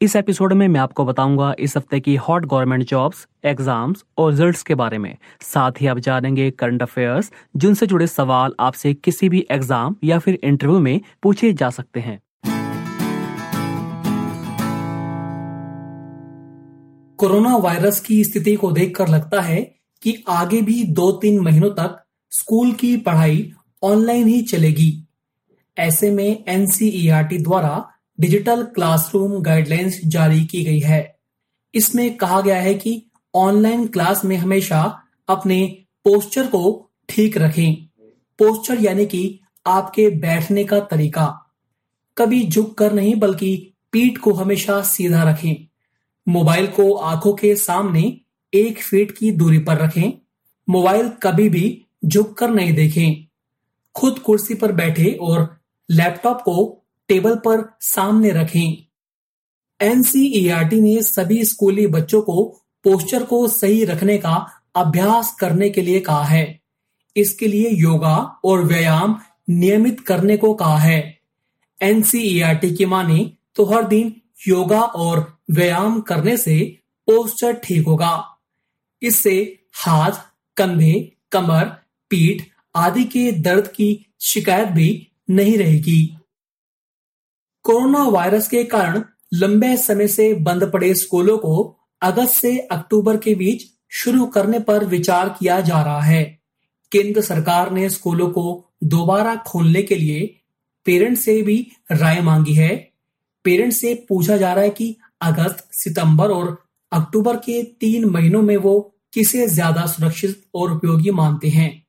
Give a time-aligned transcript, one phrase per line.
[0.00, 4.62] इस एपिसोड में मैं आपको बताऊँगा इस हफ़्ते की हॉट गवर्नमेंट जॉब्स, एग्ज़ाम्स और रिजल्ट्स
[4.62, 9.44] के बारे में। साथ ही आप जानेंगे करंट अफेयर्स, जिनसे जुड़े सवाल आपसे किसी भी
[9.50, 12.18] एग्ज़ाम या फिर इंटरव्यू में पूछे जा सकते हैं।
[17.18, 19.60] कोरोना वायरस की स्थिति को देखकर लगता है
[20.02, 21.98] कि आगे भी दो तीन महीनों तक
[22.32, 23.52] स्कूल की पढ़ाई
[23.82, 24.92] ऑनलाइन ही चलेगी।
[25.76, 31.18] ऐसे में एनसीईआरटी द्वारा डिजिटल क्लासरूम गाइडलाइंस जारी की गई है।
[31.74, 37.74] इसमें कहा गया है कि ऑनलाइन क्लास में हमेशा अपने पोस्चर को ठीक रखें।
[38.38, 41.54] पोस्चर यानी कि आपके बैठने का तरीका।
[42.18, 45.66] कभी झुक कर नहीं, बल्कि पीठ को हमेशा सीधा रखें।
[46.28, 48.20] मोबाइल को आँखों के सामने
[48.54, 50.12] एक फीट की दूरी पर रखें।
[50.68, 53.26] मोबाइल कभी भी झुक कर नहीं देखें।
[53.94, 55.60] खुद कुर्सी पर बैठे और
[55.90, 58.86] लैपटॉप को टेबल पर सामने रखें।
[59.80, 62.44] एनसीईआरटी ने सभी स्कूली बच्चों को
[62.84, 64.34] पोस्चर को सही रखने का
[64.74, 66.60] अभ्यास करने के लिए कहा है।
[67.16, 69.18] इसके लिए योगा और व्यायाम
[69.50, 71.18] नियमित करने को कहा है।
[71.82, 74.14] एनसीईआरटी की माने तो हर दिन
[74.48, 76.58] योगा और व्यायाम करने से
[77.08, 78.38] पोस्चर ठीक होगा।
[79.02, 80.12] इससे हाथ,
[80.56, 81.64] कंधे, कमर,
[82.10, 82.42] पीठ
[82.74, 86.16] आदि के दर्द की शिकायत भी नहीं रहेगी।
[87.66, 89.02] कोरोना वायरस के कारण
[89.34, 94.84] लंबे समय से बंद पड़े स्कूलों को अगस्त से अक्टूबर के बीच शुरू करने पर
[94.84, 96.38] विचार किया जा रहा है।
[96.92, 100.40] केंद्र सरकार ने स्कूलों को दोबारा खोलने के लिए
[100.84, 102.92] पेरेंट्स से भी राय मांगी है।
[103.44, 106.56] पेरेंट्स से पूछा जा रहा है कि अगस्त, सितंबर और
[106.92, 111.86] अक्टूबर के तीन महीनों में वो किसे ज़्यादा सुरक्षित और उपयोगी मानते हैं?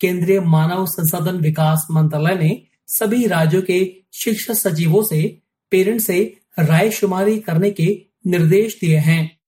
[0.00, 5.40] केंद्रीय मानव संसाधन विकास मंत्रालय ने सभी राज्यों के शिक्षा सचिवों से
[5.70, 9.38] पेरेंट से राय शुमारी करने के निर्देश दिए हैं।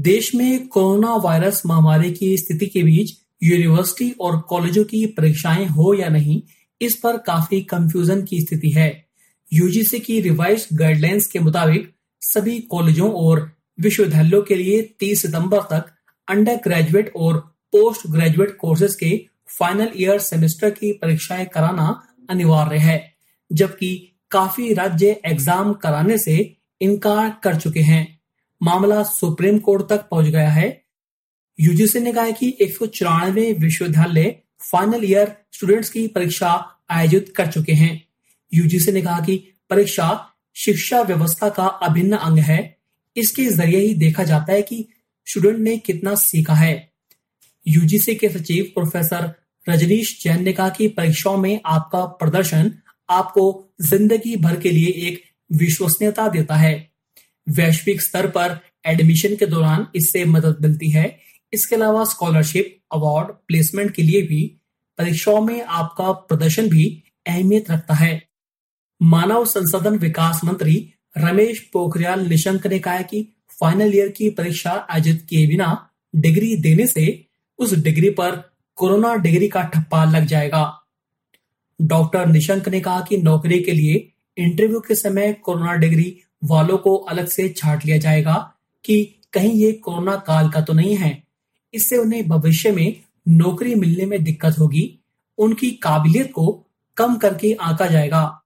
[0.00, 5.94] देश में कोरोना वायरस महामारी की स्थिति के बीच यूनिवर्सिटी और कॉलेजों की परीक्षाएँ हो
[5.94, 6.42] या नहीं,
[6.80, 9.06] इस पर काफ़ी कंफ्यूजन की स्थिति है।
[9.52, 13.50] यूजीसी की रिवाइज गाइडलाइंस के मुताबिक, सभी कॉलेजों और
[13.80, 15.92] विश्वविद्यालयों के लिए 30 सितंबर तक
[16.28, 17.38] अंडर ग्रेजुएट और
[17.72, 19.26] पोस्ट ग्रेजुएट कोर्सेज के
[19.58, 23.14] फाइनल ईयर सेमेस्टर की परीक्षाएँ कराना अनिवार्य है,
[23.50, 26.36] जबकि काफ़ी राज्य एग्ज़ाम कराने से
[26.80, 28.18] इनकार कर चुके हैं।
[28.60, 30.68] मामला सुप्रीम कोर्ट तक पहुँच गया है।
[31.58, 32.78] यूजीसी ने कहा कि एक
[33.60, 36.52] विश्वविद्यालय फाइनल ईयर स्टूडेंट्स की परीक्षा
[36.90, 38.02] आयोजित कर चुके हैं।
[38.52, 39.36] यूजीसी ने कहा कि
[39.70, 40.08] परीक्षा
[40.56, 42.76] शिक्षा व्यवस्था का अभिन्न अंग है।
[43.16, 44.86] इसके ज़रिए ही देखा जाता है कि
[45.26, 46.92] स्टूडेंट ने कितना सीखा है।
[47.66, 49.32] यूजीसी के सचिव प्रोफेसर
[49.68, 52.72] रजनीश जैन ने कहा कि परीक्षाओं में आपका प्रदर्शन
[53.08, 53.44] आपको
[53.82, 56.74] ज़िंदगी भर के लिए एक विश्वसनीयता देता है।
[57.46, 61.04] वैश्विक स्तर पर एडमिशन के दौरान इससे मदद मिलती है।
[61.52, 64.42] इसके अलावा स्कॉलरशिप, अवार्ड, प्लेसमेंट के लिए भी
[64.98, 66.84] परीक्षाओं में आपका प्रदर्शन भी
[67.26, 68.22] अहमियत रखता है।
[69.00, 70.76] मानव संसाधन विकास मंत्री
[71.18, 73.22] रमेश पोखरियाल निशंक ने कहा कि
[73.60, 75.68] फाइनल ईयर की परीक्षा आयोजित किए बिना
[76.14, 77.06] डिग्री देने से
[77.58, 78.42] उस डिग्री पर
[78.76, 80.82] कोरोना डिग्री का ठप्पा लग जाएगा।
[81.80, 86.94] डॉक्टर निशंक ने कहा कि नौकरी के लिए इंटरव्यू के समय कोरोना डिग्री वालों को
[86.96, 88.34] अलग से छाट लिया जाएगा
[88.84, 91.22] कि कहीं ये कोरोना काल का तो नहीं है।
[91.74, 94.98] इससे उन्हें भविष्य में नौकरी मिलने में दिक्कत होगी।
[95.38, 96.46] उनकी काबिलियत को
[96.96, 98.42] कम करके आंका जाएगा।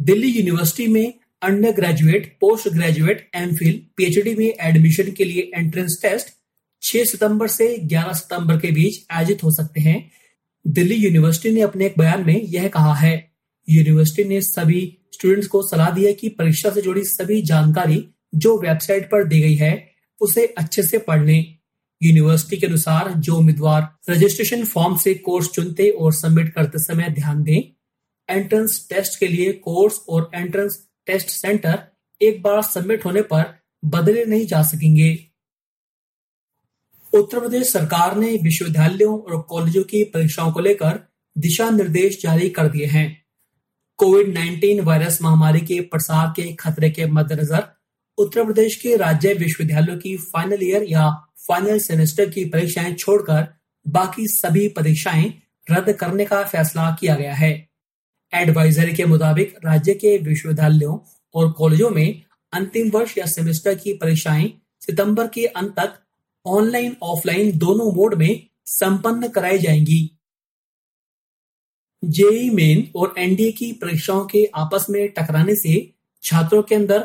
[0.00, 1.14] दिल्ली यूनिवर्सिटी में
[1.72, 2.36] undergraduate,
[2.68, 6.28] postgraduate M Phil, PhD में एडमिशन के लिए एंट्रेंस टेस्ट
[6.82, 10.10] 6 सितंबर से 11 सितंबर के बीच आयोजित हो सकते हैं।
[10.66, 13.32] दिल्ली यूनिवर्सिटी ने अपने एक बयान में यह कहा है।
[13.68, 18.58] यूनिवर्सिटी ने सभी स्टूडेंट्स को सलाह दी है कि परीक्षा से जुड़ी सभी जानकारी जो
[18.58, 19.90] वेबसाइट पर दी गई है,
[20.20, 21.56] उसे अच्छे से पढ़ लें
[22.02, 27.42] यूनिवर्सिटी के अनुसार जो उम्मीदवार रजिस्ट्रेशन फॉर्म से कोर्स चुनते और सबमिट करते समय ध्यान
[27.42, 27.62] दें,
[28.28, 31.78] एंट्रेंस टेस्ट के लिए कोर्स और एंट्रेंस टेस्ट सेंटर
[32.22, 33.44] एक बार सबमिट होने पर
[33.84, 35.31] बदले नहीं जा सकेंगे।
[37.14, 42.68] उत्तर प्रदेश सरकार ने विश्वविद्यालयों और कॉलेजों की परीक्षाओं को लेकर दिशा निर्देश जारी कर
[42.68, 43.22] दिए हैं।
[43.96, 47.64] कोविड 19 वायरस महामारी के प्रसार के खतरे के मद्देनजर
[48.18, 51.10] उत्तर प्रदेश के राज्य विश्वविद्यालयों की फाइनल ईयर या
[51.48, 53.46] फाइनल सेमेस्टर की परीक्षाएँ छोड़कर
[53.88, 55.34] बाकी सभी परीक्षाएँ
[55.70, 57.68] रद्द करने का फैसला किया गया है।
[58.34, 60.98] एडवाइजरी के मुताबिक राज्य के विश्वविद्यालयों
[61.34, 62.22] और कॉलेजों में
[62.52, 65.98] अंतिम वर्ष या सेमेस्टर की परीक्षाएँ सितंबर के अंत तक
[66.46, 70.18] ऑनलाइन, ऑफलाइन दोनों मोड में संपन्न कराई जाएँगी।
[72.04, 76.98] जेई मेन और एनडीए की परीक्षाओं के आपस में टकराने से छात्रों के अंदर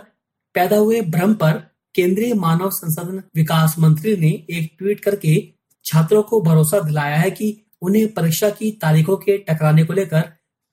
[0.53, 1.51] पैदा हुए भ्रम पर
[1.95, 5.53] केंद्रीय मानव संसाधन विकास मंत्री ने एक ट्वीट करके
[5.85, 10.21] छात्रों को भरोसा दिलाया है कि उन्हें परीक्षा की तारीखों के टकराने को लेकर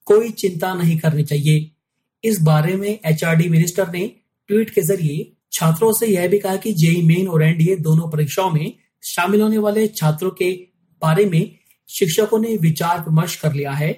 [0.04, 1.70] कोई चिंता नहीं करनी चाहिए।
[2.24, 4.16] इस बारे में एचआरडी मिनिस्टर ने
[4.48, 8.50] ट्वीट के ज़रिए छात्रों से यह भी कहा कि जेई मेन और एनडीए दोनों परीक्षाओं
[8.50, 8.72] में
[9.02, 10.50] शामिल होने वाले छात्रों के
[11.02, 11.58] बारे में
[11.88, 13.90] शिक्षकों ने विचार विमर्श कर लिया है।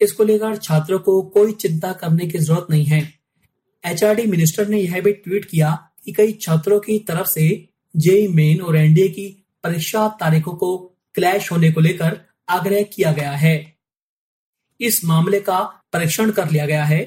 [0.00, 3.00] इसको लेकर छात्रों को कोई चिंता करने की ज़रूरत नहीं है।
[3.84, 5.70] एचआरडी मिनिस्टर ने यह भी ट्वीट किया
[6.04, 7.46] कि कई छात्रों की तरफ़ से
[7.94, 9.26] जेई मेन और एनडीए की
[9.64, 10.76] परीक्षा तारीखों को
[11.14, 13.54] क्लैश होने को लेकर आग्रह किया गया है।
[14.80, 15.60] इस मामले का
[15.92, 17.00] परीक्षण कर लिया गया है।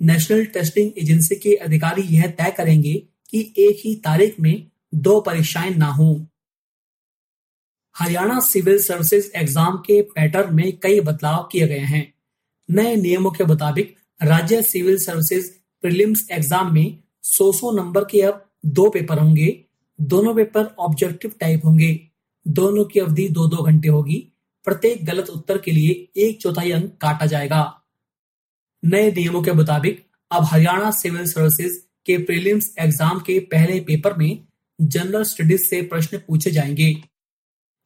[0.00, 2.94] नेशनल टेस्टिंग एजेंसी के अधिकारी यह तय करेंगे
[3.32, 6.26] कि एक ही तारीख में दो परीक्षाएँ ना हो।
[7.96, 12.02] हरियाणा सिविल सर्विसेज़ एग्ज़ाम के पैटर्न में कई बदलाव किए गए हैं।
[12.68, 15.50] नए नियमों के मुताबिक राज्य सिविल सर्विसेज़
[15.84, 19.64] प्रीलिम्स एग्ज़ाम में 100-100 नंबर के अब दो पेपर होंगे,
[19.98, 22.08] दोनों पेपर ऑब्जेक्टिव टाइप होंगे।
[22.46, 24.16] दोनों की अवधि दो दो घंटे होगी।
[24.66, 27.62] प्रत्येक गलत उत्तर के लिए एक चौथाई अंक काटा जाएगा।
[28.82, 31.78] नए नियमों के मुताबिक अब हरियाणा सिविल सर्विसेज़
[32.08, 34.38] के प्रीलिम्स एग्ज़ाम के पहले पेपर में
[34.78, 36.94] जनरल स्टडीज़ से प्रश्न पूछे जाएँगे,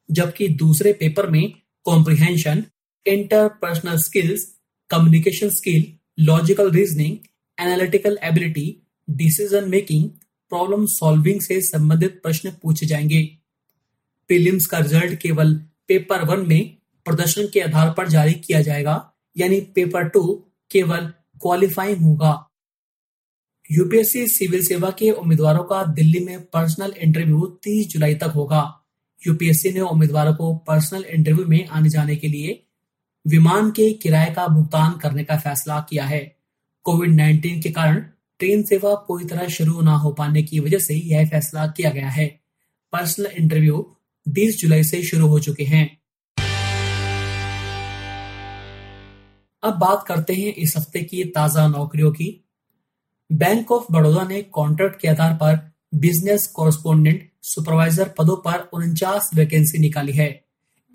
[0.09, 1.51] जबकि दूसरे पेपर में
[1.85, 2.63] comprehension
[3.05, 4.45] interpersonal skills
[4.89, 5.85] communication skill
[6.19, 7.17] logical reasoning
[7.57, 8.65] analytical ability
[9.07, 10.09] decision making
[10.51, 13.23] problem solving से संबंधित प्रश्न पूछे जाएँगे।
[14.29, 15.53] प्रीलिम्स का रिज़ल्ट केवल
[15.87, 18.95] पेपर वन में प्रदर्शन के आधार पर जारी किया जाएगा,
[19.35, 20.23] यानी पेपर टू
[20.71, 21.11] केवल
[21.41, 22.33] क्वालिफाइंग होगा।
[23.71, 28.83] यूपीएससी सिविल सेवा के उम्मीदवारों का दिल्ली में पर्सनल इंटरव्यू 30 जुलाई तक होगा।
[29.27, 32.63] यूपीएससी ने उम्मीदवारों को पर्सनल इंटरव्यू में आने जाने के लिए
[33.27, 36.35] विमान के किराए का भुगतान करने का फैसला किया है।
[36.83, 37.99] कोविड 19 के कारण
[38.39, 42.09] ट्रेन सेवा पूरी तरह शुरू ना हो पाने की वजह से यह फैसला किया गया
[42.09, 42.39] है।
[42.91, 43.95] पर्सनल इंटरव्यू
[44.27, 45.97] 20 जुलाई से शुरू हो चुके हैं।
[49.63, 52.42] अब बात करते हैं इस हफ़्ते की ताज़ा नौकरियों की।
[53.31, 59.77] बैंक ऑफ़ बड़ौदा ने कॉन्ट्रैक्ट के आधार पर बिज़नेस कॉरस्पोंडेंट सुपरवाइजर पदों पर उनचास वैकेंसी
[59.77, 60.45] निकाली है।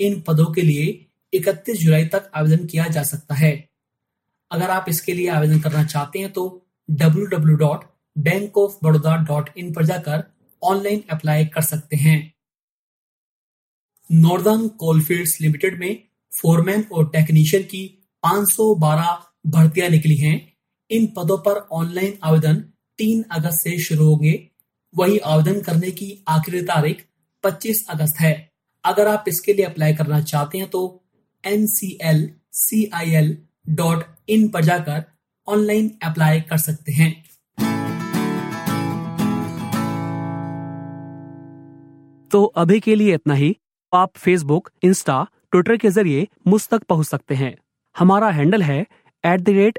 [0.00, 3.68] इन पदों के लिए 31 जुलाई तक आवेदन किया जा सकता है।
[4.50, 10.24] अगर आप इसके लिए आवेदन करना चाहते हैं तो www.bankofbaroda.in पर जाकर
[10.62, 12.34] ऑनलाइन अप्लाई कर सकते हैं।
[14.12, 16.02] नॉर्दर्न कोलफील्ड्स लिमिटेड में
[16.40, 20.47] फोरमैन और टेक्नीशियन की 512 भर्तियाँ निकली हैं।
[20.90, 22.62] इन पदों पर ऑनलाइन आवेदन
[22.98, 24.32] 3 अगस्त से शुरू होंगे।
[24.94, 27.04] वही आवेदन करने की आखिरी तारीख
[27.44, 28.32] 25 अगस्त है।
[28.84, 30.82] अगर आप इसके लिए अप्लाई करना चाहते हैं तो
[31.44, 33.36] N C L C I L
[33.72, 35.02] dot in पर जाकर
[35.48, 37.12] ऑनलाइन अप्लाई कर सकते हैं।
[42.30, 43.56] तो अभी के लिए इतना ही।
[43.92, 47.54] आप फेसबुक इंस्टा ट्विटर के ज़रिए मुझ तक पहुँच सकते हैं।
[47.96, 49.78] हमारा हैंडल है at the rate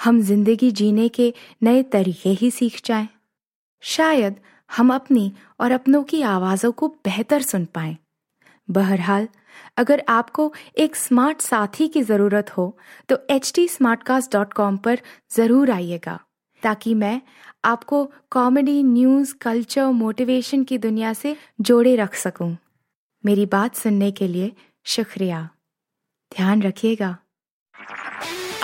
[0.00, 3.08] हम ज़िंदगी जीने के नए तरीके ही सीख जाएँ।
[3.82, 4.36] शायद
[4.70, 7.96] हम अपनी और अपनों की आवाज़ों को बेहतर सुन पाएँ।
[8.68, 9.28] बहरहाल,
[9.78, 12.76] अगर आपको एक स्मार्ट साथी की ज़रूरत हो
[13.08, 14.98] तो एच टी पर
[15.30, 16.18] ज़रूर आइएगा,
[16.62, 17.20] ताकि मैं
[17.64, 22.56] आपको कॉमेडी न्यूज़ कल्चर मोटिवेशन की दुनिया से जोड़े रख सकूँ।
[23.24, 24.52] मेरी बात सुनने के लिए
[24.86, 25.48] शुक्रिया
[26.32, 27.16] ध्यान रखिएगा